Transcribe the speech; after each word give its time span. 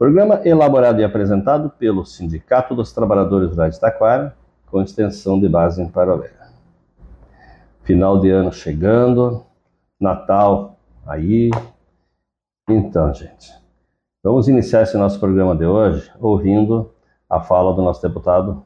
Programa 0.00 0.40
elaborado 0.46 0.98
e 0.98 1.04
apresentado 1.04 1.68
pelo 1.68 2.06
Sindicato 2.06 2.74
dos 2.74 2.90
Trabalhadores 2.90 3.50
Rurais 3.50 3.74
de 3.74 3.80
Taquara, 3.82 4.34
com 4.70 4.80
extensão 4.80 5.38
de 5.38 5.46
base 5.46 5.82
em 5.82 5.86
Parobé. 5.90 6.32
Final 7.82 8.18
de 8.18 8.30
ano 8.30 8.50
chegando, 8.50 9.44
Natal 10.00 10.78
aí. 11.06 11.50
Então, 12.66 13.12
gente, 13.12 13.52
vamos 14.24 14.48
iniciar 14.48 14.84
esse 14.84 14.96
nosso 14.96 15.20
programa 15.20 15.54
de 15.54 15.66
hoje 15.66 16.10
ouvindo 16.18 16.94
a 17.28 17.38
fala 17.38 17.74
do 17.74 17.82
nosso 17.82 18.00
deputado 18.00 18.64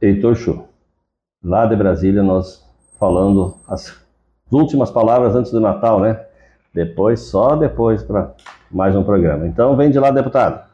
Heitor 0.00 0.36
Chu. 0.36 0.68
Lá 1.42 1.66
de 1.66 1.74
Brasília, 1.74 2.22
nós 2.22 2.64
falando 2.96 3.56
as 3.66 3.92
últimas 4.52 4.88
palavras 4.88 5.34
antes 5.34 5.50
do 5.50 5.58
Natal, 5.58 5.98
né? 5.98 6.24
Depois, 6.72 7.22
só 7.22 7.56
depois 7.56 8.04
para 8.04 8.32
mais 8.72 8.96
um 8.96 9.02
programa. 9.02 9.46
Então, 9.46 9.76
vem 9.76 9.90
de 9.90 9.98
lá, 9.98 10.10
deputado. 10.10 10.72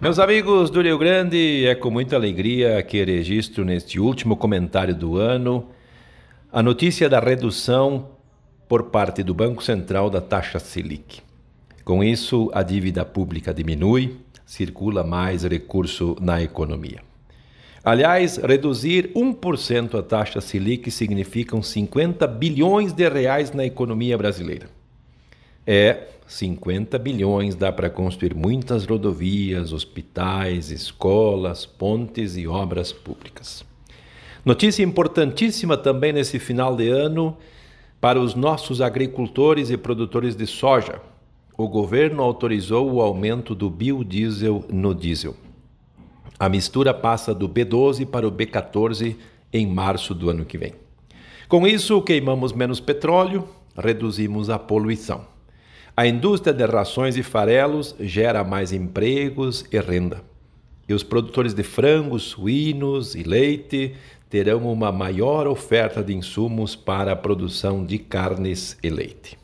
Meus 0.00 0.20
amigos 0.20 0.70
do 0.70 0.80
Rio 0.80 0.96
Grande, 0.96 1.66
é 1.66 1.74
com 1.74 1.90
muita 1.90 2.14
alegria 2.14 2.80
que 2.84 3.04
registro 3.04 3.64
neste 3.64 3.98
último 3.98 4.36
comentário 4.36 4.94
do 4.94 5.16
ano 5.16 5.66
a 6.52 6.62
notícia 6.62 7.08
da 7.08 7.18
redução 7.18 8.10
por 8.68 8.84
parte 8.84 9.22
do 9.22 9.34
Banco 9.34 9.62
Central 9.62 10.08
da 10.08 10.20
taxa 10.20 10.60
Selic. 10.60 11.20
Com 11.84 12.04
isso, 12.04 12.48
a 12.54 12.62
dívida 12.62 13.04
pública 13.04 13.52
diminui, 13.52 14.16
circula 14.46 15.02
mais 15.02 15.42
recurso 15.42 16.16
na 16.20 16.40
economia. 16.40 17.00
Aliás, 17.84 18.36
reduzir 18.36 19.10
1% 19.14 19.98
a 19.98 20.02
taxa 20.02 20.40
Selic 20.40 20.90
significam 20.90 21.60
50 21.62 22.26
bilhões 22.26 22.92
de 22.92 23.08
reais 23.08 23.52
na 23.52 23.64
economia 23.64 24.16
brasileira. 24.16 24.77
É, 25.70 26.06
50 26.26 26.98
bilhões 26.98 27.54
dá 27.54 27.70
para 27.70 27.90
construir 27.90 28.34
muitas 28.34 28.86
rodovias, 28.86 29.70
hospitais, 29.70 30.70
escolas, 30.70 31.66
pontes 31.66 32.38
e 32.38 32.48
obras 32.48 32.90
públicas. 32.90 33.66
Notícia 34.46 34.82
importantíssima 34.82 35.76
também 35.76 36.10
nesse 36.10 36.38
final 36.38 36.74
de 36.74 36.88
ano 36.88 37.36
para 38.00 38.18
os 38.18 38.34
nossos 38.34 38.80
agricultores 38.80 39.68
e 39.68 39.76
produtores 39.76 40.34
de 40.34 40.46
soja. 40.46 41.02
O 41.54 41.68
governo 41.68 42.22
autorizou 42.22 42.90
o 42.90 43.02
aumento 43.02 43.54
do 43.54 43.68
biodiesel 43.68 44.64
no 44.72 44.94
diesel. 44.94 45.36
A 46.38 46.48
mistura 46.48 46.94
passa 46.94 47.34
do 47.34 47.46
B12 47.46 48.06
para 48.06 48.26
o 48.26 48.32
B14 48.32 49.16
em 49.52 49.66
março 49.66 50.14
do 50.14 50.30
ano 50.30 50.46
que 50.46 50.56
vem. 50.56 50.72
Com 51.46 51.66
isso, 51.66 52.00
queimamos 52.00 52.54
menos 52.54 52.80
petróleo, 52.80 53.46
reduzimos 53.76 54.48
a 54.48 54.58
poluição. 54.58 55.36
A 55.98 56.06
indústria 56.06 56.54
de 56.54 56.64
rações 56.64 57.16
e 57.16 57.24
farelos 57.24 57.92
gera 57.98 58.44
mais 58.44 58.72
empregos 58.72 59.64
e 59.72 59.80
renda. 59.80 60.22
E 60.88 60.94
os 60.94 61.02
produtores 61.02 61.54
de 61.54 61.64
frangos, 61.64 62.22
suínos 62.22 63.16
e 63.16 63.24
leite 63.24 63.96
terão 64.30 64.72
uma 64.72 64.92
maior 64.92 65.48
oferta 65.48 66.00
de 66.00 66.14
insumos 66.14 66.76
para 66.76 67.10
a 67.10 67.16
produção 67.16 67.84
de 67.84 67.98
carnes 67.98 68.78
e 68.80 68.88
leite. 68.88 69.36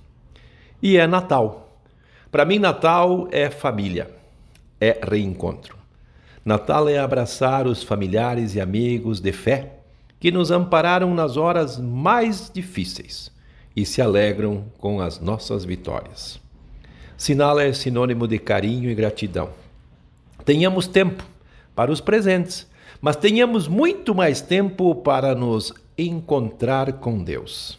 E 0.81 0.97
é 0.97 1.09
Natal. 1.09 1.77
Para 2.31 2.45
mim, 2.45 2.61
Natal 2.61 3.27
é 3.33 3.51
família, 3.51 4.09
é 4.81 5.01
reencontro. 5.03 5.77
Natal 6.45 6.89
é 6.89 6.99
abraçar 6.99 7.67
os 7.67 7.83
familiares 7.83 8.55
e 8.55 8.61
amigos 8.61 9.19
de 9.19 9.33
fé 9.33 9.81
que 10.21 10.31
nos 10.31 10.53
ampararam 10.53 11.13
nas 11.17 11.37
horas 11.37 11.81
mais 11.81 12.49
difíceis 12.55 13.33
e 13.75 13.85
se 13.85 14.01
alegram 14.01 14.67
com 14.79 15.01
as 15.01 15.19
nossas 15.19 15.65
vitórias. 15.65 16.44
Sinal 17.17 17.59
é 17.61 17.73
sinônimo 17.73 18.27
de 18.27 18.39
carinho 18.39 18.91
e 18.91 18.95
gratidão. 18.95 19.51
Tenhamos 20.45 20.87
tempo 20.87 21.25
para 21.75 21.91
os 21.91 22.01
presentes, 22.01 22.67
mas 23.01 23.17
tenhamos 23.17 23.69
muito 23.69 24.15
mais 24.15 24.41
tempo 24.41 24.95
para 24.95 25.35
nos 25.35 25.73
encontrar 25.97 26.95
com 26.95 27.23
Deus. 27.23 27.79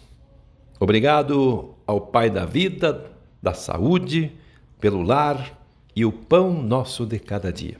Obrigado 0.79 1.73
ao 1.85 2.01
Pai 2.01 2.29
da 2.29 2.45
vida, 2.45 3.05
da 3.41 3.53
saúde, 3.53 4.31
pelo 4.79 5.01
lar 5.01 5.59
e 5.95 6.05
o 6.05 6.11
pão 6.11 6.53
nosso 6.53 7.05
de 7.05 7.19
cada 7.19 7.51
dia. 7.51 7.77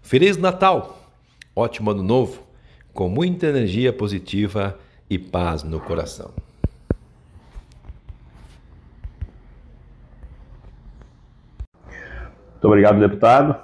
Feliz 0.00 0.36
Natal, 0.36 1.10
ótimo 1.54 1.90
Ano 1.90 2.02
Novo, 2.02 2.42
com 2.92 3.08
muita 3.08 3.46
energia 3.46 3.92
positiva 3.92 4.78
e 5.08 5.18
paz 5.18 5.62
no 5.62 5.80
coração. 5.80 6.30
Muito 12.62 12.70
obrigado, 12.70 13.00
deputado. 13.00 13.56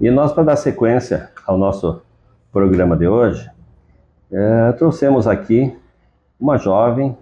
E 0.00 0.10
nós, 0.10 0.32
para 0.32 0.42
dar 0.42 0.56
sequência 0.56 1.30
ao 1.46 1.56
nosso 1.56 2.02
programa 2.50 2.96
de 2.96 3.06
hoje, 3.06 3.48
é, 4.32 4.72
trouxemos 4.72 5.28
aqui 5.28 5.72
uma 6.40 6.58
jovem 6.58 7.16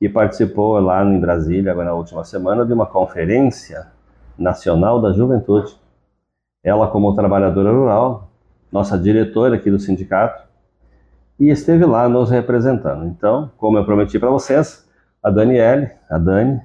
que 0.00 0.08
participou 0.08 0.80
lá 0.80 1.04
em 1.04 1.20
Brasília, 1.20 1.70
agora 1.70 1.90
na 1.90 1.94
última 1.94 2.24
semana, 2.24 2.66
de 2.66 2.72
uma 2.72 2.84
conferência 2.84 3.86
Nacional 4.36 5.00
da 5.00 5.12
Juventude. 5.12 5.78
Ela, 6.64 6.88
como 6.88 7.14
trabalhadora 7.14 7.70
rural, 7.70 8.28
nossa 8.72 8.98
diretora 8.98 9.54
aqui 9.54 9.70
do 9.70 9.78
sindicato, 9.78 10.48
e 11.38 11.48
esteve 11.48 11.84
lá 11.84 12.08
nos 12.08 12.28
representando. 12.28 13.06
Então, 13.06 13.52
como 13.56 13.78
eu 13.78 13.84
prometi 13.84 14.18
para 14.18 14.30
vocês, 14.30 14.84
a 15.22 15.30
Daniele, 15.30 15.92
a 16.10 16.18
Dani, 16.18 16.60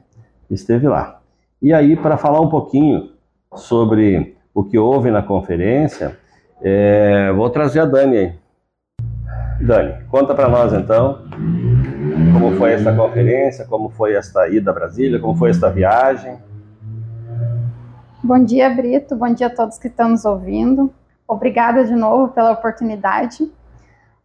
esteve 0.50 0.88
lá. 0.88 1.15
E 1.62 1.74
aí, 1.74 1.96
para 1.96 2.18
falar 2.18 2.42
um 2.42 2.50
pouquinho 2.50 3.12
sobre 3.54 4.38
o 4.54 4.63
que 4.63 4.78
houve 4.78 5.10
na 5.12 5.22
conferência, 5.22 6.18
é, 6.62 7.31
vou 7.34 7.50
trazer 7.50 7.80
a 7.80 7.86
Dani 7.86 8.18
aí. 8.18 8.34
Dani, 9.62 10.04
conta 10.10 10.36
para 10.36 10.50
nós 10.50 10.74
então 10.74 11.24
como 12.34 12.57
foi 12.57 12.74
esta 12.74 12.94
conferência, 12.94 13.66
como 13.66 13.90
foi 13.90 14.13
esta 14.13 14.48
ida 14.50 14.72
a 14.72 14.74
Brasília, 14.74 15.19
como 15.19 15.36
foi 15.36 15.50
esta 15.50 15.69
viagem. 15.69 16.38
Bom 18.24 18.44
dia, 18.44 18.69
Brito. 18.69 19.16
Bom 19.16 19.34
dia 19.34 19.48
a 19.48 19.50
todos 19.50 19.78
que 19.78 19.88
estão 19.88 20.10
nos 20.10 20.25
ouvindo. 20.25 20.94
Obrigada 21.28 21.86
de 21.86 21.96
novo 21.96 22.34
pela 22.34 22.52
oportunidade. 22.52 23.50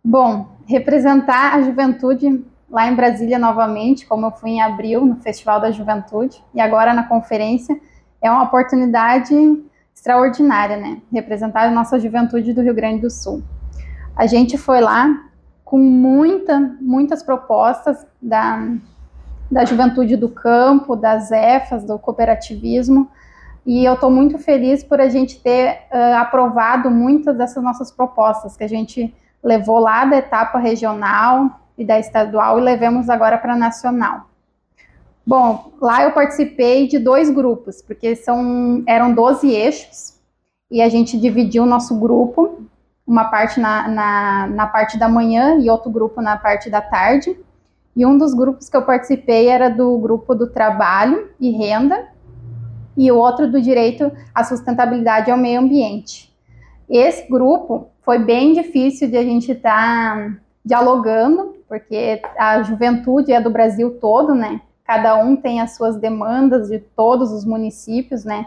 Bom, 0.03 0.49
representar 0.67 1.55
a 1.55 1.62
juventude 1.62 2.44
lá 2.70 2.87
em 2.87 2.94
Brasília 2.94 3.38
novamente, 3.38 4.06
como 4.06 4.26
eu 4.26 4.31
fui 4.31 4.50
em 4.50 4.62
abril 4.62 5.05
no 5.05 5.17
Festival 5.17 5.61
da 5.61 5.70
Juventude 5.70 6.43
e 6.55 6.61
agora 6.61 6.94
na 6.94 7.02
conferência, 7.02 7.78
é 8.22 8.31
uma 8.31 8.44
oportunidade 8.44 9.34
extraordinária, 9.94 10.76
né? 10.76 11.02
Representar 11.12 11.67
a 11.67 11.70
nossa 11.70 11.99
juventude 11.99 12.52
do 12.52 12.62
Rio 12.62 12.75
Grande 12.75 13.02
do 13.02 13.11
Sul. 13.11 13.43
A 14.17 14.26
gente 14.26 14.56
foi 14.56 14.81
lá 14.81 15.25
com 15.64 15.78
muita, 15.78 16.58
muitas 16.81 17.22
propostas 17.22 18.06
da, 18.20 18.69
da 19.50 19.64
juventude 19.64 20.17
do 20.17 20.28
campo, 20.28 20.96
das 20.96 21.31
EFAs, 21.31 21.84
do 21.84 21.99
cooperativismo, 21.99 23.11
e 23.67 23.84
eu 23.84 23.94
estou 23.94 24.11
muito 24.11 24.38
feliz 24.38 24.82
por 24.82 25.00
a 25.00 25.08
gente 25.08 25.40
ter 25.40 25.82
uh, 25.93 26.17
aprovado 26.17 26.90
muitas 26.90 27.37
dessas 27.37 27.62
nossas 27.62 27.90
propostas 27.90 28.56
que 28.56 28.64
a 28.64 28.69
gente 28.69 29.14
levou 29.43 29.78
lá 29.78 30.05
da 30.05 30.17
etapa 30.17 30.58
regional 30.58 31.60
e 31.81 31.85
da 31.85 31.99
estadual 31.99 32.59
e 32.59 32.62
levamos 32.62 33.09
agora 33.09 33.38
para 33.38 33.56
nacional. 33.56 34.29
Bom, 35.27 35.73
lá 35.81 36.03
eu 36.03 36.12
participei 36.12 36.87
de 36.87 36.99
dois 36.99 37.31
grupos, 37.31 37.81
porque 37.81 38.15
são, 38.15 38.82
eram 38.87 39.15
12 39.15 39.50
eixos, 39.50 40.19
e 40.71 40.82
a 40.82 40.88
gente 40.91 41.19
dividiu 41.19 41.62
o 41.62 41.67
nosso 41.67 41.99
grupo, 41.99 42.61
uma 43.06 43.25
parte 43.25 43.59
na, 43.59 43.88
na, 43.88 44.47
na 44.49 44.67
parte 44.67 44.99
da 44.99 45.09
manhã 45.09 45.59
e 45.59 45.71
outro 45.71 45.91
grupo 45.91 46.21
na 46.21 46.37
parte 46.37 46.69
da 46.69 46.81
tarde. 46.82 47.37
E 47.97 48.05
um 48.05 48.17
dos 48.17 48.35
grupos 48.35 48.69
que 48.69 48.77
eu 48.77 48.82
participei 48.82 49.49
era 49.49 49.69
do 49.69 49.99
grupo 49.99 50.35
do 50.35 50.49
trabalho 50.49 51.31
e 51.41 51.50
renda, 51.50 52.09
e 52.97 53.11
o 53.11 53.17
outro 53.17 53.50
do 53.50 53.61
direito 53.61 54.12
à 54.35 54.44
sustentabilidade 54.44 55.31
ao 55.31 55.38
meio 55.38 55.61
ambiente. 55.61 56.31
Esse 56.88 57.29
grupo 57.29 57.88
foi 58.03 58.19
bem 58.19 58.53
difícil 58.53 59.09
de 59.09 59.17
a 59.17 59.23
gente 59.23 59.53
estar 59.53 60.17
tá 60.17 60.37
dialogando, 60.65 61.60
porque 61.70 62.20
a 62.37 62.64
juventude 62.64 63.32
é 63.32 63.40
do 63.40 63.49
Brasil 63.49 63.96
todo, 64.00 64.34
né? 64.34 64.61
Cada 64.84 65.14
um 65.14 65.37
tem 65.37 65.61
as 65.61 65.76
suas 65.76 65.96
demandas 65.96 66.67
de 66.67 66.81
todos 66.81 67.31
os 67.31 67.44
municípios, 67.44 68.25
né? 68.25 68.44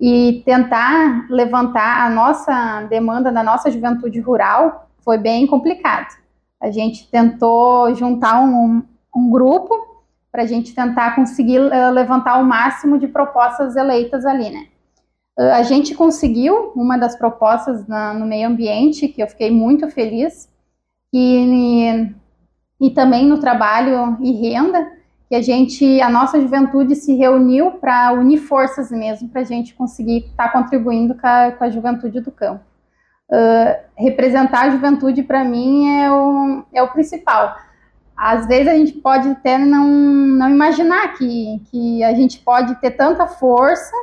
E 0.00 0.40
tentar 0.46 1.26
levantar 1.28 2.06
a 2.06 2.08
nossa 2.08 2.82
demanda 2.82 3.32
da 3.32 3.42
nossa 3.42 3.72
juventude 3.72 4.20
rural 4.20 4.88
foi 5.04 5.18
bem 5.18 5.48
complicado. 5.48 6.16
A 6.62 6.70
gente 6.70 7.10
tentou 7.10 7.92
juntar 7.96 8.40
um, 8.40 8.84
um 9.16 9.30
grupo 9.32 9.74
para 10.30 10.44
a 10.44 10.46
gente 10.46 10.72
tentar 10.72 11.16
conseguir 11.16 11.58
uh, 11.58 11.90
levantar 11.90 12.38
o 12.38 12.44
máximo 12.44 13.00
de 13.00 13.08
propostas 13.08 13.74
eleitas 13.74 14.24
ali, 14.24 14.48
né? 14.48 14.66
Uh, 15.36 15.54
a 15.54 15.64
gente 15.64 15.92
conseguiu 15.92 16.70
uma 16.76 16.96
das 16.96 17.16
propostas 17.16 17.84
na, 17.88 18.14
no 18.14 18.26
meio 18.26 18.46
ambiente, 18.46 19.08
que 19.08 19.20
eu 19.20 19.26
fiquei 19.26 19.50
muito 19.50 19.90
feliz, 19.90 20.48
e, 21.12 22.14
e 22.80 22.90
também 22.90 23.26
no 23.26 23.38
trabalho 23.38 24.16
e 24.20 24.32
renda, 24.32 24.90
que 25.28 25.34
a 25.34 25.42
gente, 25.42 26.00
a 26.00 26.08
nossa 26.08 26.40
juventude 26.40 26.96
se 26.96 27.14
reuniu 27.14 27.72
para 27.72 28.12
unir 28.12 28.38
forças 28.38 28.90
mesmo, 28.90 29.28
para 29.28 29.42
a 29.42 29.44
gente 29.44 29.74
conseguir 29.74 30.26
estar 30.26 30.48
tá 30.48 30.52
contribuindo 30.52 31.14
com 31.14 31.26
a, 31.26 31.52
com 31.52 31.64
a, 31.64 31.70
juventude 31.70 32.20
do 32.20 32.32
campo. 32.32 32.64
Uh, 33.30 33.76
representar 33.96 34.62
a 34.62 34.70
juventude, 34.70 35.22
para 35.22 35.44
mim, 35.44 35.88
é 36.00 36.10
o, 36.10 36.64
é 36.72 36.82
o 36.82 36.88
principal 36.88 37.54
às 38.20 38.46
vezes 38.46 38.68
a 38.68 38.74
gente 38.74 38.92
pode 38.92 39.26
até 39.30 39.56
não, 39.56 39.88
não 39.88 40.50
imaginar 40.50 41.14
que, 41.14 41.58
que 41.70 42.04
a 42.04 42.12
gente 42.12 42.38
pode 42.40 42.74
ter 42.74 42.90
tanta 42.90 43.26
força 43.26 43.96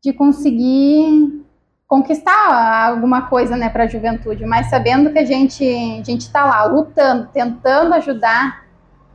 de 0.00 0.12
conseguir 0.12 1.44
conquistar 1.88 2.86
alguma 2.90 3.22
coisa 3.22 3.56
né, 3.56 3.70
para 3.70 3.84
a 3.84 3.88
juventude, 3.88 4.44
mas 4.44 4.68
sabendo 4.68 5.10
que 5.10 5.18
a 5.18 5.24
gente 5.24 5.64
a 5.64 6.04
gente 6.04 6.20
está 6.20 6.44
lá 6.44 6.64
lutando, 6.64 7.26
tentando 7.32 7.94
ajudar 7.94 8.66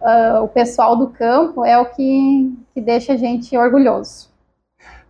uh, 0.02 0.44
o 0.44 0.48
pessoal 0.48 0.98
do 0.98 1.08
campo 1.08 1.64
é 1.64 1.78
o 1.78 1.86
que, 1.86 2.52
que 2.74 2.82
deixa 2.82 3.14
a 3.14 3.16
gente 3.16 3.56
orgulhoso. 3.56 4.34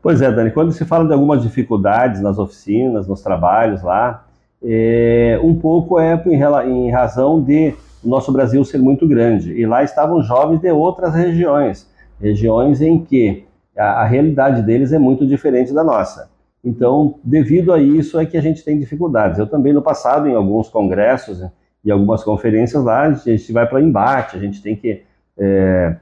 Pois 0.02 0.22
é, 0.22 0.30
Dani, 0.30 0.52
quando 0.52 0.74
se 0.74 0.84
fala 0.84 1.08
de 1.08 1.14
algumas 1.14 1.42
dificuldades 1.42 2.22
nas 2.22 2.38
oficinas, 2.38 3.08
nos 3.08 3.22
trabalhos 3.22 3.82
lá, 3.82 4.26
é, 4.62 5.40
um 5.42 5.56
pouco 5.56 5.98
é 5.98 6.22
em, 6.26 6.88
em 6.88 6.92
razão 6.92 7.42
de 7.42 7.74
o 8.04 8.10
nosso 8.10 8.30
Brasil 8.34 8.64
ser 8.66 8.80
muito 8.80 9.08
grande. 9.08 9.54
E 9.54 9.66
lá 9.66 9.82
estavam 9.82 10.22
jovens 10.22 10.60
de 10.60 10.70
outras 10.70 11.16
regiões, 11.16 11.90
regiões 12.20 12.82
em 12.82 13.00
que 13.00 13.46
a, 13.78 14.02
a 14.02 14.04
realidade 14.04 14.62
deles 14.62 14.92
é 14.92 15.00
muito 15.00 15.26
diferente 15.26 15.74
da 15.74 15.86
nossa. 15.86 16.33
Então, 16.64 17.20
devido 17.24 17.74
a 17.74 17.82
isso 17.82 18.18
é 18.20 18.26
que 18.26 18.38
a 18.38 18.42
gente 18.42 18.64
tem 18.64 18.80
dificuldades. 18.80 19.38
Eu 19.38 19.48
também 19.48 19.74
no 19.74 19.82
passado, 19.82 20.30
em 20.30 20.34
alguns 20.34 20.70
congressos 20.70 21.44
e 21.84 21.92
algumas 21.92 22.24
conferências 22.24 22.82
lá, 22.84 23.02
a 23.02 23.12
gente 23.12 23.52
vai 23.52 23.68
para 23.68 23.82
embate, 23.82 24.38
a 24.38 24.40
gente 24.40 24.62
tem 24.62 24.76
que 24.76 25.04
é, 25.38 25.98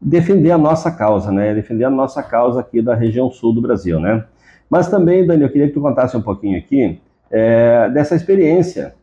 defender 0.00 0.52
a 0.52 0.58
nossa 0.58 0.90
causa, 0.90 1.30
né? 1.30 1.54
Defender 1.54 1.84
a 1.84 1.90
nossa 1.90 2.22
causa 2.22 2.60
aqui 2.60 2.80
da 2.80 2.94
região 2.94 3.30
sul 3.30 3.52
do 3.54 3.60
Brasil, 3.60 4.00
né? 4.00 4.24
Mas 4.70 4.88
também, 4.88 5.26
Dani, 5.26 5.42
eu 5.42 5.50
queria 5.50 5.68
que 5.68 5.74
tu 5.74 5.82
contasse 5.82 6.16
um 6.16 6.22
pouquinho 6.22 6.58
aqui 6.58 6.98
é, 7.30 7.90
dessa 7.90 8.14
experiência 8.14 8.94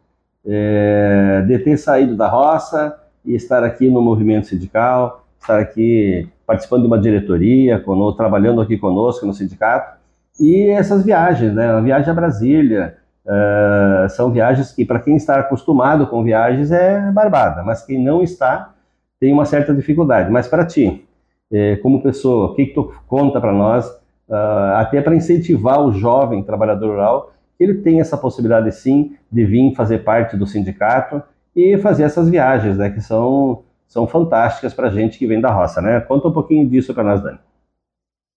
é, 0.45 1.43
de 1.47 1.59
ter 1.59 1.77
saído 1.77 2.15
da 2.15 2.27
roça 2.27 2.97
e 3.23 3.35
estar 3.35 3.63
aqui 3.63 3.87
no 3.89 4.01
movimento 4.01 4.47
sindical, 4.47 5.25
estar 5.39 5.59
aqui 5.59 6.27
participando 6.45 6.81
de 6.81 6.87
uma 6.87 6.99
diretoria, 6.99 7.83
trabalhando 8.17 8.61
aqui 8.61 8.77
conosco 8.77 9.25
no 9.25 9.33
sindicato, 9.33 10.00
e 10.39 10.69
essas 10.69 11.03
viagens, 11.03 11.53
né? 11.53 11.69
A 11.69 11.79
viagem 11.79 12.09
a 12.09 12.13
Brasília, 12.13 12.97
uh, 13.25 14.09
são 14.09 14.31
viagens 14.31 14.71
que, 14.71 14.85
para 14.85 14.99
quem 14.99 15.15
está 15.15 15.39
acostumado 15.39 16.07
com 16.07 16.23
viagens, 16.23 16.71
é 16.71 17.11
barbada, 17.11 17.63
mas 17.63 17.85
quem 17.85 18.03
não 18.03 18.21
está, 18.21 18.73
tem 19.19 19.31
uma 19.31 19.45
certa 19.45 19.73
dificuldade. 19.73 20.31
Mas 20.31 20.47
para 20.47 20.65
ti, 20.65 21.05
eh, 21.51 21.75
como 21.77 22.01
pessoa, 22.01 22.47
o 22.47 22.55
que, 22.55 22.67
que 22.67 22.73
tu 22.73 22.91
conta 23.07 23.39
para 23.39 23.53
nós, 23.53 23.85
uh, 24.27 24.75
até 24.77 24.99
para 25.01 25.15
incentivar 25.15 25.79
o 25.79 25.91
jovem 25.91 26.43
trabalhador 26.43 26.91
rural 26.91 27.31
ele 27.63 27.75
tem 27.75 28.01
essa 28.01 28.17
possibilidade 28.17 28.71
sim 28.71 29.15
de 29.31 29.45
vir 29.45 29.75
fazer 29.75 29.99
parte 29.99 30.35
do 30.35 30.47
sindicato 30.47 31.21
e 31.55 31.77
fazer 31.77 32.03
essas 32.03 32.27
viagens, 32.27 32.77
né, 32.77 32.89
que 32.89 33.01
são, 33.01 33.63
são 33.87 34.07
fantásticas 34.07 34.73
para 34.73 34.89
gente 34.89 35.19
que 35.19 35.27
vem 35.27 35.39
da 35.39 35.51
roça, 35.51 35.81
né? 35.81 35.99
Conta 35.99 36.27
um 36.27 36.33
pouquinho 36.33 36.67
disso 36.67 36.93
para 36.93 37.03
nós, 37.03 37.21
Dani. 37.21 37.37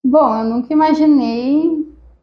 Bom, 0.05 0.37
eu 0.37 0.45
nunca 0.45 0.71
imaginei 0.71 1.74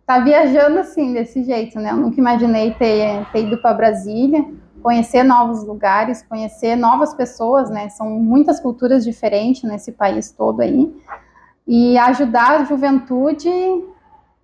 tá 0.06 0.18
viajando 0.20 0.78
assim, 0.78 1.12
desse 1.12 1.42
jeito, 1.44 1.78
né? 1.78 1.90
Eu 1.90 1.96
nunca 1.96 2.18
imaginei 2.18 2.72
ter, 2.74 3.26
ter 3.32 3.46
ido 3.46 3.58
para 3.58 3.74
Brasília, 3.74 4.44
conhecer 4.82 5.22
novos 5.22 5.64
lugares, 5.64 6.22
conhecer 6.22 6.76
novas 6.76 7.14
pessoas, 7.14 7.70
né? 7.70 7.88
São 7.88 8.10
muitas 8.10 8.58
culturas 8.58 9.04
diferentes 9.04 9.62
nesse 9.62 9.92
país 9.92 10.32
todo 10.32 10.60
aí. 10.60 10.92
E 11.66 11.96
ajudar 11.98 12.60
a 12.60 12.64
juventude 12.64 13.48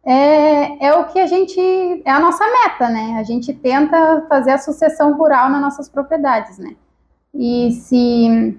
é, 0.05 0.87
é 0.87 0.95
o 0.95 1.07
que 1.07 1.19
a 1.19 1.27
gente. 1.27 1.61
É 2.05 2.11
a 2.11 2.21
nossa 2.21 2.45
meta, 2.45 2.89
né? 2.89 3.17
A 3.19 3.23
gente 3.25 3.53
tenta 3.53 4.25
fazer 4.29 4.53
a 4.53 4.59
sucessão 4.59 5.17
rural 5.17 5.51
nas 5.51 5.61
nossas 5.61 5.89
propriedades, 5.89 6.59
né? 6.59 6.77
E 7.35 7.73
se, 7.73 8.59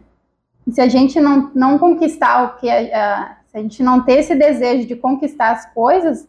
se 0.70 0.82
a 0.82 0.88
gente 0.88 1.20
não, 1.20 1.50
não 1.56 1.79
conquistar 1.79 2.44
o 2.44 2.58
que. 2.60 2.70
A, 2.70 3.38
se 3.48 3.58
a 3.58 3.62
gente 3.62 3.82
não 3.82 4.03
ter 4.03 4.20
esse 4.20 4.36
desejo 4.36 4.88
de 4.88 4.96
conquistar 4.96 5.53
as 5.53 5.65
coisas, 5.74 6.27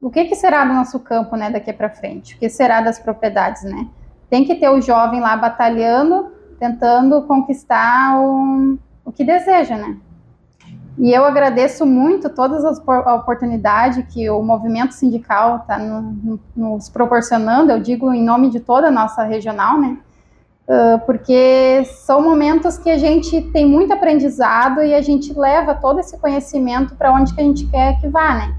o 0.00 0.10
que, 0.10 0.24
que 0.26 0.34
será 0.34 0.64
do 0.64 0.74
nosso 0.74 1.00
campo, 1.00 1.36
né, 1.36 1.50
daqui 1.50 1.72
para 1.72 1.90
frente? 1.90 2.34
O 2.34 2.38
que 2.38 2.48
será 2.48 2.80
das 2.80 2.98
propriedades, 2.98 3.62
né? 3.64 3.88
Tem 4.28 4.44
que 4.44 4.54
ter 4.56 4.68
o 4.68 4.80
jovem 4.80 5.20
lá 5.20 5.36
batalhando, 5.36 6.32
tentando 6.58 7.22
conquistar 7.22 8.20
o, 8.20 8.78
o 9.04 9.12
que 9.12 9.24
deseja, 9.24 9.76
né? 9.76 9.96
E 10.98 11.12
eu 11.12 11.24
agradeço 11.24 11.84
muito 11.84 12.30
todas 12.30 12.64
as 12.64 12.78
oportunidades 12.78 14.04
que 14.12 14.28
o 14.30 14.42
movimento 14.42 14.92
sindical 14.92 15.58
está 15.58 15.78
no, 15.78 16.40
nos 16.56 16.88
proporcionando, 16.88 17.70
eu 17.70 17.80
digo 17.80 18.12
em 18.12 18.24
nome 18.24 18.48
de 18.48 18.60
toda 18.60 18.88
a 18.88 18.90
nossa 18.90 19.22
regional, 19.22 19.78
né? 19.78 19.98
Uh, 20.66 20.98
porque 21.06 21.84
são 21.84 22.20
momentos 22.20 22.76
que 22.76 22.90
a 22.90 22.98
gente 22.98 23.40
tem 23.52 23.64
muito 23.64 23.92
aprendizado 23.92 24.82
e 24.82 24.94
a 24.94 25.00
gente 25.00 25.32
leva 25.38 25.74
todo 25.74 26.00
esse 26.00 26.18
conhecimento 26.18 26.96
para 26.96 27.12
onde 27.12 27.32
que 27.34 27.40
a 27.40 27.44
gente 27.44 27.66
quer 27.66 28.00
que 28.00 28.08
vá, 28.08 28.34
né? 28.34 28.54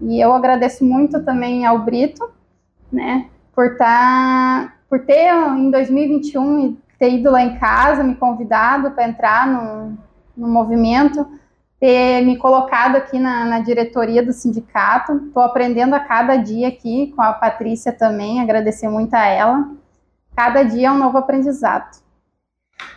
E 0.00 0.20
eu 0.20 0.32
agradeço 0.32 0.84
muito 0.84 1.22
também 1.22 1.66
ao 1.66 1.80
Brito, 1.80 2.28
né, 2.92 3.26
por 3.54 3.76
tá, 3.76 4.74
por 4.88 5.00
ter 5.00 5.32
em 5.32 5.70
2021 5.70 6.76
ter 7.00 7.14
ido 7.14 7.30
lá 7.30 7.42
em 7.42 7.58
casa, 7.58 8.02
me 8.02 8.14
convidado 8.14 8.90
para 8.90 9.08
entrar 9.08 9.46
no, 9.46 9.98
no 10.36 10.46
movimento, 10.46 11.26
ter 11.80 12.22
me 12.22 12.36
colocado 12.36 12.96
aqui 12.96 13.18
na, 13.18 13.46
na 13.46 13.60
diretoria 13.60 14.22
do 14.22 14.34
sindicato. 14.34 15.16
Estou 15.26 15.42
aprendendo 15.42 15.94
a 15.94 16.00
cada 16.00 16.36
dia 16.36 16.68
aqui 16.68 17.10
com 17.16 17.22
a 17.22 17.32
Patrícia 17.32 17.90
também, 17.90 18.38
agradecer 18.38 18.88
muito 18.90 19.14
a 19.14 19.26
ela. 19.26 19.70
Cada 20.36 20.62
dia 20.62 20.88
é 20.88 20.92
um 20.92 20.98
novo 20.98 21.16
aprendizado. 21.16 21.98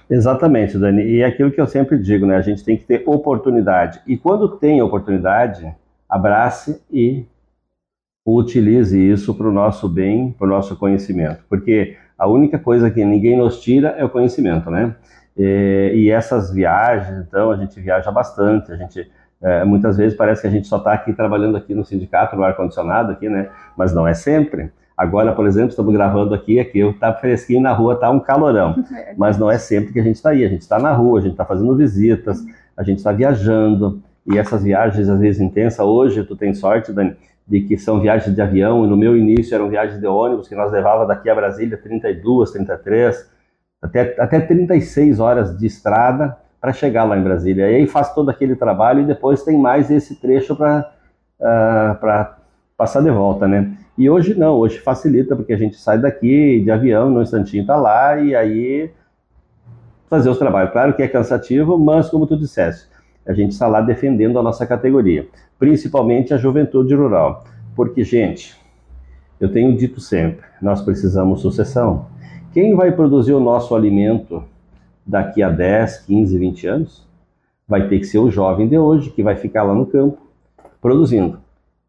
Exatamente, 0.09 0.77
Dani. 0.77 1.01
E 1.01 1.21
é 1.21 1.25
aquilo 1.25 1.51
que 1.51 1.61
eu 1.61 1.67
sempre 1.67 1.97
digo, 1.97 2.25
né? 2.25 2.35
A 2.35 2.41
gente 2.41 2.63
tem 2.63 2.77
que 2.77 2.83
ter 2.83 3.03
oportunidade. 3.05 4.01
E 4.05 4.17
quando 4.17 4.57
tem 4.57 4.81
oportunidade, 4.81 5.73
abrace 6.13 6.81
e 6.91 7.25
utilize 8.25 8.97
isso 8.97 9.33
para 9.33 9.47
o 9.47 9.51
nosso 9.51 9.89
bem, 9.89 10.31
para 10.31 10.45
o 10.45 10.49
nosso 10.49 10.75
conhecimento. 10.75 11.43
Porque 11.49 11.97
a 12.17 12.27
única 12.27 12.59
coisa 12.59 12.91
que 12.91 13.03
ninguém 13.03 13.35
nos 13.35 13.61
tira 13.61 13.89
é 13.97 14.05
o 14.05 14.09
conhecimento, 14.09 14.69
né? 14.69 14.95
E, 15.35 15.91
e 15.95 16.11
essas 16.11 16.53
viagens, 16.53 17.25
então, 17.27 17.49
a 17.49 17.57
gente 17.57 17.79
viaja 17.81 18.11
bastante, 18.11 18.71
a 18.71 18.75
gente 18.75 19.09
é, 19.41 19.65
muitas 19.65 19.97
vezes 19.97 20.15
parece 20.15 20.41
que 20.41 20.47
a 20.47 20.51
gente 20.51 20.67
só 20.67 20.77
está 20.77 20.93
aqui 20.93 21.11
trabalhando 21.11 21.57
aqui 21.57 21.73
no 21.73 21.83
sindicato, 21.83 22.35
no 22.35 22.43
ar-condicionado 22.43 23.11
aqui, 23.11 23.27
né? 23.27 23.49
Mas 23.75 23.93
não 23.93 24.07
é 24.07 24.13
sempre. 24.13 24.71
Agora, 24.95 25.33
por 25.33 25.47
exemplo, 25.47 25.71
estamos 25.71 25.91
gravando 25.91 26.35
aqui, 26.35 26.59
aqui 26.59 26.79
está 26.79 27.11
fresquinho 27.11 27.59
na 27.59 27.73
rua, 27.73 27.95
está 27.95 28.09
um 28.11 28.19
calorão. 28.19 28.75
Mas 29.17 29.37
não 29.37 29.49
é 29.49 29.57
sempre 29.57 29.91
que 29.91 29.99
a 29.99 30.03
gente 30.03 30.15
está 30.15 30.29
aí. 30.29 30.45
A 30.45 30.47
gente 30.47 30.61
está 30.61 30.77
na 30.77 30.93
rua, 30.93 31.19
a 31.19 31.21
gente 31.21 31.31
está 31.31 31.43
fazendo 31.43 31.75
visitas, 31.75 32.39
a 32.77 32.83
gente 32.83 32.99
está 32.99 33.11
viajando. 33.11 34.01
E 34.25 34.37
essas 34.37 34.63
viagens, 34.63 35.09
às 35.09 35.19
vezes 35.19 35.41
intensas, 35.41 35.85
hoje 35.85 36.23
tu 36.23 36.35
tem 36.35 36.53
sorte, 36.53 36.93
Dani, 36.93 37.15
de 37.47 37.61
que 37.61 37.77
são 37.77 37.99
viagens 37.99 38.33
de 38.33 38.41
avião, 38.41 38.85
e 38.85 38.87
no 38.87 38.95
meu 38.95 39.17
início 39.17 39.53
eram 39.53 39.69
viagens 39.69 39.99
de 39.99 40.07
ônibus, 40.07 40.47
que 40.47 40.55
nós 40.55 40.71
levava 40.71 41.05
daqui 41.05 41.29
a 41.29 41.35
Brasília 41.35 41.77
32, 41.77 42.51
33, 42.51 43.29
até, 43.81 44.15
até 44.17 44.39
36 44.39 45.19
horas 45.19 45.57
de 45.57 45.65
estrada 45.65 46.37
para 46.61 46.71
chegar 46.71 47.03
lá 47.03 47.17
em 47.17 47.23
Brasília. 47.23 47.69
E 47.69 47.75
aí 47.75 47.87
faz 47.87 48.13
todo 48.13 48.29
aquele 48.29 48.55
trabalho 48.55 49.01
e 49.01 49.05
depois 49.05 49.43
tem 49.43 49.57
mais 49.57 49.91
esse 49.91 50.15
trecho 50.15 50.55
para 50.55 50.89
uh, 51.41 52.05
ah, 52.05 52.37
passar 52.77 53.01
de 53.01 53.11
volta, 53.11 53.45
né? 53.45 53.75
E 53.97 54.09
hoje 54.09 54.33
não, 54.33 54.55
hoje 54.55 54.79
facilita, 54.79 55.35
porque 55.35 55.51
a 55.51 55.57
gente 55.57 55.75
sai 55.75 55.99
daqui 55.99 56.61
de 56.61 56.71
avião, 56.71 57.09
no 57.09 57.21
instantinho 57.21 57.65
tá 57.65 57.75
lá, 57.75 58.17
e 58.17 58.33
aí 58.33 58.89
fazer 60.09 60.29
os 60.29 60.37
trabalhos. 60.37 60.71
Claro 60.71 60.93
que 60.93 61.03
é 61.03 61.07
cansativo, 61.07 61.77
mas 61.77 62.09
como 62.09 62.25
tu 62.25 62.37
disseste, 62.37 62.87
a 63.25 63.33
gente 63.33 63.51
está 63.51 63.67
lá 63.67 63.81
defendendo 63.81 64.37
a 64.37 64.43
nossa 64.43 64.65
categoria, 64.65 65.27
principalmente 65.57 66.33
a 66.33 66.37
juventude 66.37 66.93
rural. 66.93 67.43
Porque, 67.75 68.03
gente, 68.03 68.55
eu 69.39 69.51
tenho 69.51 69.75
dito 69.75 69.99
sempre, 69.99 70.45
nós 70.61 70.81
precisamos 70.81 71.41
sucessão. 71.41 72.07
Quem 72.53 72.75
vai 72.75 72.91
produzir 72.91 73.33
o 73.33 73.39
nosso 73.39 73.75
alimento 73.75 74.43
daqui 75.05 75.41
a 75.41 75.49
10, 75.49 75.99
15, 75.99 76.37
20 76.37 76.67
anos? 76.67 77.07
Vai 77.67 77.87
ter 77.87 77.99
que 77.99 78.05
ser 78.05 78.19
o 78.19 78.29
jovem 78.29 78.67
de 78.67 78.77
hoje, 78.77 79.09
que 79.09 79.23
vai 79.23 79.35
ficar 79.35 79.63
lá 79.63 79.73
no 79.73 79.85
campo 79.85 80.17
produzindo. 80.81 81.39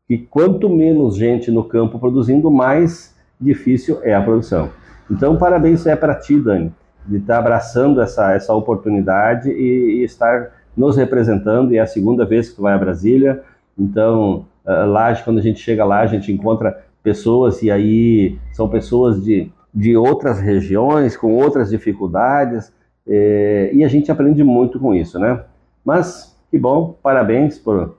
E 0.09 0.19
quanto 0.19 0.69
menos 0.69 1.17
gente 1.17 1.51
no 1.51 1.65
campo 1.65 1.99
produzindo, 1.99 2.51
mais 2.51 3.15
difícil 3.41 3.99
é 4.03 4.15
a 4.15 4.23
produção. 4.23 4.71
Então, 5.11 5.37
parabéns 5.37 5.87
é 5.87 5.95
para 5.95 6.15
ti, 6.15 6.39
Dani, 6.39 6.73
de 7.07 7.19
estar 7.19 7.39
abraçando 7.39 8.01
essa, 8.01 8.33
essa 8.33 8.55
oportunidade 8.55 9.51
e, 9.51 10.01
e 10.01 10.05
estar 10.05 10.53
nos 10.77 10.97
representando, 10.97 11.73
e 11.73 11.77
é 11.79 11.81
a 11.81 11.87
segunda 11.87 12.25
vez 12.25 12.49
que 12.49 12.57
tu 12.57 12.63
vai 12.63 12.75
a 12.75 12.79
Brasília, 12.79 13.43
então 13.79 14.47
uh, 14.65 14.87
lá, 14.87 15.15
quando 15.17 15.39
a 15.39 15.43
gente 15.43 15.61
chega 15.61 15.85
lá, 15.85 16.01
a 16.01 16.07
gente 16.07 16.33
encontra 16.33 16.85
pessoas, 17.03 17.63
e 17.63 17.71
aí 17.71 18.39
são 18.53 18.69
pessoas 18.69 19.23
de, 19.23 19.51
de 19.73 19.97
outras 19.97 20.41
regiões, 20.41 21.17
com 21.17 21.35
outras 21.35 21.71
dificuldades, 21.71 22.73
eh, 23.07 23.71
e 23.75 23.85
a 23.85 23.89
gente 23.89 24.11
aprende 24.11 24.43
muito 24.43 24.81
com 24.81 24.95
isso, 24.95 25.19
né? 25.19 25.43
Mas, 25.85 26.35
que 26.51 26.59
bom, 26.59 26.97
parabéns 27.03 27.59
por, 27.59 27.97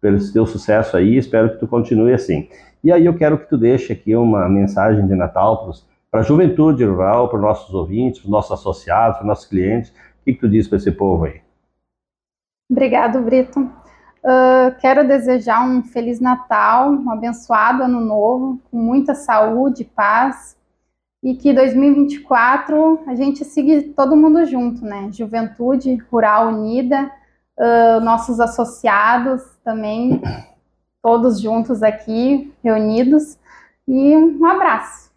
pelo 0.00 0.18
teu 0.32 0.46
sucesso 0.46 0.96
aí, 0.96 1.16
espero 1.16 1.50
que 1.50 1.60
tu 1.60 1.68
continue 1.68 2.12
assim. 2.12 2.48
E 2.82 2.92
aí 2.92 3.04
eu 3.04 3.14
quero 3.14 3.38
que 3.38 3.48
tu 3.48 3.56
deixe 3.56 3.92
aqui 3.92 4.14
uma 4.14 4.48
mensagem 4.48 5.06
de 5.06 5.14
Natal 5.14 5.72
para 6.10 6.20
a 6.20 6.24
juventude 6.24 6.84
rural, 6.84 7.28
para 7.28 7.38
os 7.38 7.42
nossos 7.42 7.74
ouvintes, 7.74 8.20
para 8.20 8.26
os 8.26 8.32
nossos 8.32 8.52
associados, 8.52 9.18
para 9.18 9.24
os 9.24 9.28
nossos 9.28 9.46
clientes. 9.46 9.90
O 9.90 10.24
que, 10.24 10.34
que 10.34 10.40
tu 10.40 10.48
diz 10.48 10.66
para 10.66 10.78
esse 10.78 10.90
povo 10.90 11.24
aí? 11.24 11.47
Obrigado, 12.70 13.20
Brito. 13.22 13.60
Uh, 13.60 14.74
quero 14.80 15.06
desejar 15.06 15.66
um 15.66 15.82
Feliz 15.82 16.20
Natal, 16.20 16.90
um 16.90 17.10
abençoado 17.10 17.84
Ano 17.84 18.00
Novo, 18.00 18.60
com 18.70 18.76
muita 18.76 19.14
saúde, 19.14 19.84
paz, 19.84 20.56
e 21.22 21.34
que 21.34 21.52
2024 21.52 23.04
a 23.06 23.14
gente 23.14 23.44
siga 23.44 23.82
todo 23.96 24.16
mundo 24.16 24.44
junto, 24.44 24.84
né? 24.84 25.08
Juventude 25.12 25.96
Rural 26.10 26.48
Unida, 26.48 27.10
uh, 27.58 28.00
nossos 28.00 28.40
associados 28.40 29.42
também, 29.64 30.20
todos 31.02 31.40
juntos 31.40 31.82
aqui, 31.82 32.52
reunidos, 32.62 33.38
e 33.86 34.16
um 34.16 34.44
abraço. 34.44 35.10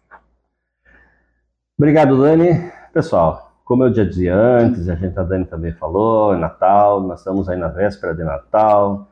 Obrigado, 1.76 2.20
Dani. 2.20 2.72
Pessoal, 2.92 3.41
como 3.64 3.84
eu 3.84 3.94
já 3.94 4.04
dizia 4.04 4.34
antes, 4.34 4.88
a 4.88 4.94
gente, 4.94 5.18
a 5.18 5.22
Dani 5.22 5.44
também 5.44 5.72
falou, 5.72 6.34
é 6.34 6.38
Natal, 6.38 7.00
nós 7.00 7.20
estamos 7.20 7.48
aí 7.48 7.58
na 7.58 7.68
véspera 7.68 8.14
de 8.14 8.24
Natal, 8.24 9.08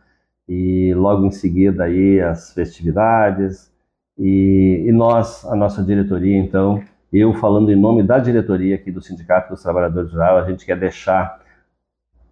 e 0.49 0.93
logo 0.95 1.25
em 1.25 1.31
seguida 1.31 1.85
aí 1.85 2.21
as 2.21 2.53
festividades, 2.53 3.71
e, 4.19 4.85
e 4.87 4.93
nós, 4.93 5.45
a 5.47 5.55
nossa 5.55 5.83
diretoria, 5.83 6.37
então, 6.37 6.83
eu 7.13 7.33
falando 7.35 7.71
em 7.73 7.77
nome 7.77 8.03
da 8.03 8.19
diretoria 8.19 8.75
aqui 8.75 8.91
do 8.91 9.01
Sindicato 9.01 9.51
dos 9.51 9.63
Trabalhadores 9.63 10.13
Rurais, 10.13 10.45
a 10.45 10.51
gente 10.51 10.67
quer 10.67 10.79
deixar 10.79 11.41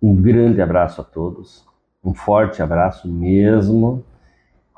um 0.03 0.15
grande 0.15 0.61
abraço 0.61 1.01
a 1.01 1.05
todos, 1.05 1.65
um 2.05 2.15
forte 2.15 2.63
abraço 2.63 3.09
mesmo, 3.09 4.05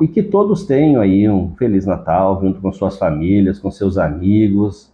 e 0.01 0.09
que 0.09 0.23
todos 0.23 0.65
tenham 0.65 1.03
aí 1.03 1.29
um 1.29 1.55
Feliz 1.57 1.85
Natal 1.85 2.41
junto 2.41 2.61
com 2.61 2.73
suas 2.73 2.97
famílias, 2.97 3.59
com 3.59 3.71
seus 3.71 3.99
amigos, 3.99 4.91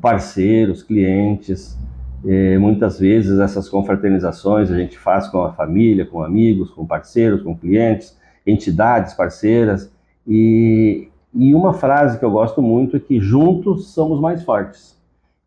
parceiros, 0.00 0.82
clientes, 0.82 1.76
é, 2.24 2.56
muitas 2.58 2.98
vezes 3.00 3.38
essas 3.38 3.68
confraternizações 3.68 4.70
a 4.70 4.76
gente 4.76 4.98
faz 4.98 5.28
com 5.28 5.42
a 5.42 5.52
família, 5.52 6.06
com 6.06 6.22
amigos, 6.22 6.70
com 6.70 6.86
parceiros, 6.86 7.42
com 7.42 7.56
clientes, 7.56 8.16
entidades 8.46 9.14
parceiras. 9.14 9.92
E, 10.26 11.08
e 11.34 11.54
uma 11.54 11.72
frase 11.72 12.18
que 12.18 12.24
eu 12.24 12.30
gosto 12.30 12.62
muito 12.62 12.96
é 12.96 13.00
que 13.00 13.20
juntos 13.20 13.88
somos 13.88 14.20
mais 14.20 14.42
fortes. 14.42 14.96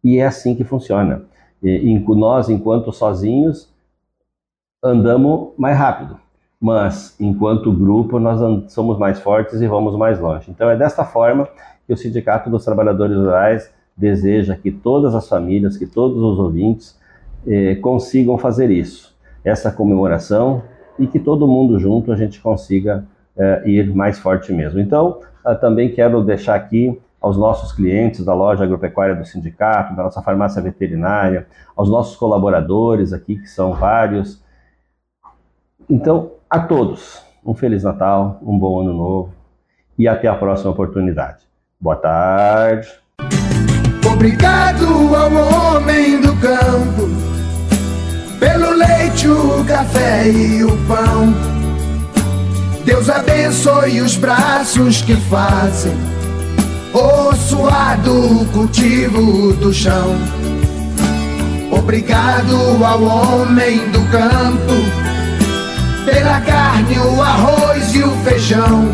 E 0.04 0.18
é 0.18 0.26
assim 0.26 0.56
que 0.56 0.64
funciona. 0.64 1.24
E, 1.64 1.98
nós, 2.10 2.50
enquanto 2.50 2.92
sozinhos, 2.92 3.74
andamos 4.84 5.54
mais 5.58 5.78
rápido, 5.78 6.20
mas 6.62 7.16
enquanto 7.20 7.72
grupo 7.72 8.20
nós 8.20 8.72
somos 8.72 9.00
mais 9.00 9.20
fortes 9.20 9.62
e 9.62 9.68
vamos 9.68 9.98
mais 9.98 10.20
longe. 10.20 10.52
Então 10.52 10.70
é 10.70 10.78
desta 10.78 11.04
forma 11.04 11.48
que 11.88 11.94
o 11.94 11.98
Sindicato 11.98 12.50
dos 12.50 12.64
Trabalhadores 12.64 13.18
Rurais 13.18 13.74
deseja 13.96 14.56
que 14.56 14.72
todas 14.72 15.16
as 15.16 15.28
famílias, 15.28 15.78
que 15.78 15.86
todos 15.86 16.18
os 16.18 16.38
ouvintes 16.40 17.00
eh, 17.48 17.76
consigam 17.76 18.38
fazer 18.38 18.70
isso, 18.70 19.16
essa 19.44 19.72
comemoração 19.72 20.64
e 21.00 21.08
que 21.08 21.20
todo 21.20 21.48
mundo 21.48 21.80
junto 21.80 22.12
a 22.12 22.16
gente 22.16 22.42
consiga 22.42 23.06
eh, 23.38 23.64
ir 23.66 23.96
mais 23.96 24.20
forte 24.20 24.52
mesmo. 24.52 24.80
Então, 24.80 25.20
ah, 25.44 25.56
também 25.56 25.94
quero 25.94 26.24
deixar 26.24 26.56
aqui 26.56 27.00
aos 27.22 27.38
nossos 27.38 27.72
clientes 27.72 28.24
da 28.24 28.34
loja 28.34 28.64
agropecuária 28.64 29.16
do 29.16 29.26
sindicato, 29.26 29.96
da 29.96 30.04
nossa 30.04 30.22
farmácia 30.22 30.62
veterinária, 30.62 31.48
aos 31.76 31.90
nossos 31.90 32.16
colaboradores 32.16 33.14
aqui, 33.14 33.38
que 33.38 33.48
são 33.48 33.74
vários. 33.74 34.44
Então, 35.90 36.32
a 36.50 36.60
todos, 36.60 37.24
um 37.46 37.54
Feliz 37.54 37.84
Natal, 37.84 38.40
um 38.42 38.58
bom 38.58 38.82
Ano 38.82 38.94
Novo 38.94 39.34
e 39.98 40.08
até 40.08 40.28
a 40.28 40.36
próxima 40.36 40.72
oportunidade. 40.72 41.46
Boa 41.80 41.96
tarde. 41.96 43.05
Obrigado 44.16 45.14
ao 45.14 45.76
homem 45.76 46.22
do 46.22 46.34
campo 46.38 47.10
pelo 48.40 48.72
leite, 48.72 49.28
o 49.28 49.64
café 49.66 50.30
e 50.30 50.64
o 50.64 50.72
pão. 50.88 51.36
Deus 52.86 53.10
abençoe 53.10 54.00
os 54.00 54.16
braços 54.16 55.02
que 55.02 55.16
fazem 55.30 55.94
o 56.94 57.36
suado 57.36 58.48
cultivo 58.54 59.52
do 59.54 59.74
chão. 59.74 60.16
Obrigado 61.70 62.56
ao 62.86 63.04
homem 63.04 63.80
do 63.90 64.00
campo 64.12 64.76
pela 66.06 66.40
carne, 66.40 66.98
o 67.00 67.22
arroz 67.22 67.94
e 67.94 68.02
o 68.02 68.12
feijão, 68.24 68.88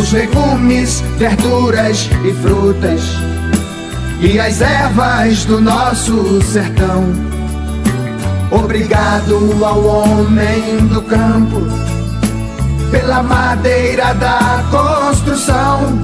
os 0.00 0.12
legumes, 0.12 1.02
verduras 1.18 2.08
e 2.24 2.32
frutas 2.34 3.02
e 4.20 4.38
as 4.40 4.60
ervas 4.60 5.44
do 5.44 5.60
nosso 5.60 6.42
sertão. 6.42 7.04
Obrigado 8.50 9.64
ao 9.64 9.84
homem 9.84 10.86
do 10.86 11.02
campo 11.02 11.60
pela 12.90 13.22
madeira 13.22 14.14
da 14.14 14.64
construção, 14.70 15.98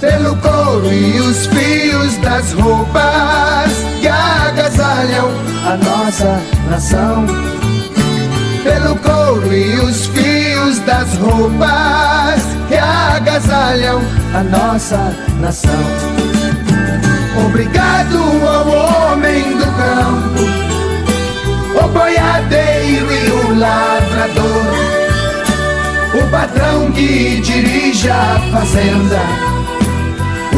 pelo 0.00 0.34
couro 0.36 0.92
e 0.92 1.20
os 1.20 1.46
fios 1.46 2.16
das 2.18 2.52
roupas 2.52 3.72
que 4.00 4.08
agasalham 4.08 5.28
a 5.66 5.76
nossa 5.76 6.40
nação, 6.70 7.26
pelo 8.64 8.96
couro 8.96 9.52
e 9.52 9.78
os 9.80 10.06
fios 10.06 10.78
das 10.80 11.14
roupas 11.18 12.42
que 12.68 12.76
agasalham 12.76 14.00
a 14.34 14.42
nossa 14.42 15.14
nação. 15.40 16.37
Obrigado 17.48 18.18
ao 18.46 19.12
homem 19.12 19.56
do 19.56 19.64
campo, 19.64 20.42
o 21.82 21.88
boiadeiro 21.88 23.06
e 23.10 23.30
o 23.30 23.58
lavrador, 23.58 24.66
o 26.12 26.30
patrão 26.30 26.92
que 26.92 27.40
dirige 27.40 28.10
a 28.10 28.38
fazenda, 28.52 29.20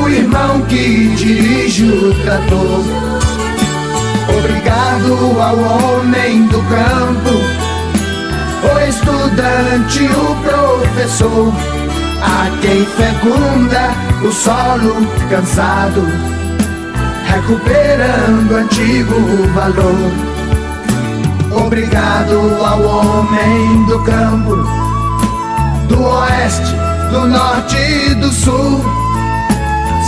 o 0.02 0.09
irmão 0.09 0.62
que 0.62 1.14
dirige 1.14 1.85
o 1.85 2.12
trator. 2.25 2.85
Obrigado 4.37 5.40
ao 5.40 5.59
homem 5.59 6.44
do 6.49 6.59
campo, 6.64 7.38
o 8.66 8.78
estudante, 8.88 10.06
o 10.06 10.35
professor, 10.42 11.52
a 12.20 12.50
quem 12.61 12.85
fecunda 12.85 13.94
o 14.26 14.32
solo 14.32 15.06
cansado 15.30 16.39
recuperando 17.30 18.56
antigo 18.56 19.14
valor. 19.54 20.30
Obrigado 21.64 22.64
ao 22.64 22.82
homem 22.82 23.84
do 23.87 23.99
campo, 24.00 24.56
do 25.88 26.02
oeste, 26.02 26.75
do 27.10 27.26
norte 27.26 27.76
e 27.76 28.14
do 28.14 28.30
sul, 28.30 28.84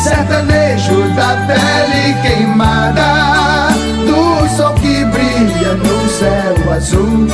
sertanejo 0.03 1.03
da 1.15 1.37
pele 1.47 2.15
queimada, 2.23 3.69
do 4.07 4.49
sol 4.57 4.75
que 4.75 5.05
brilha 5.07 5.75
no 5.75 6.09
céu 6.09 6.73
azul. 6.73 7.27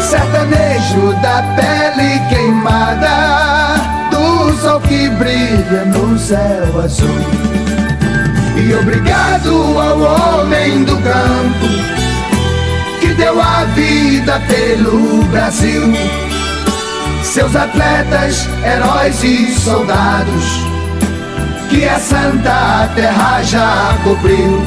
Sertanejo 0.00 1.14
da 1.22 1.42
pele 1.56 2.20
queimada, 2.28 3.76
do 4.10 4.52
sol 4.60 4.80
que 4.80 5.08
brilha 5.10 5.84
no 5.86 6.18
céu 6.18 6.80
azul. 6.84 7.54
Obrigado 8.80 9.78
ao 9.78 10.00
homem 10.00 10.84
do 10.84 10.96
campo 10.96 11.66
que 13.00 13.14
deu 13.14 13.40
a 13.40 13.64
vida 13.74 14.40
pelo 14.48 15.22
Brasil. 15.24 15.92
Seus 17.22 17.54
atletas, 17.54 18.48
heróis 18.64 19.22
e 19.22 19.52
soldados 19.54 20.44
que 21.70 21.84
a 21.88 21.98
santa 22.00 22.90
terra 22.94 23.42
já 23.42 23.96
cobriu. 24.02 24.60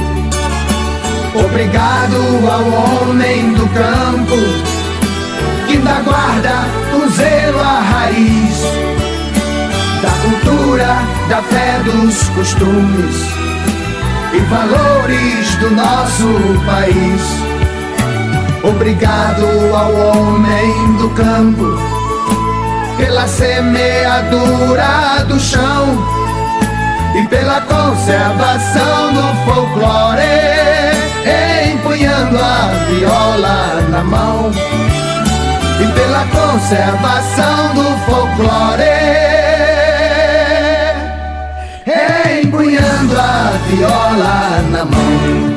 Obrigado 1.35 2.15
ao 2.49 3.07
homem 3.07 3.53
do 3.53 3.67
campo 3.67 4.37
que 5.67 5.77
da 5.77 5.99
guarda 6.01 6.65
o 6.95 7.09
zelo 7.09 7.59
a 7.59 7.81
raiz 7.81 8.61
da 10.01 10.11
cultura, 10.21 10.97
da 11.29 11.41
fé 11.43 11.79
dos 11.83 12.29
costumes 12.29 13.46
e 14.33 14.39
valores 14.39 15.55
do 15.55 15.71
nosso 15.71 16.27
país. 16.65 17.21
Obrigado 18.63 19.45
ao 19.73 19.93
homem 19.93 20.93
do 20.97 21.09
campo 21.11 21.77
pela 22.97 23.27
semeadura 23.27 25.23
do 25.27 25.39
chão 25.39 25.97
e 27.15 27.27
pela 27.27 27.61
conservação 27.61 29.13
do 29.13 29.21
folclore, 29.45 30.21
empunhando 31.71 32.37
a 32.37 32.85
viola 32.89 33.81
na 33.89 34.03
mão. 34.03 34.51
E 35.79 35.87
pela 35.93 36.25
conservação 36.25 37.75
do 37.75 37.97
folclore 38.05 38.96
viola 43.67 44.61
na 44.71 44.85
mão. 44.85 45.56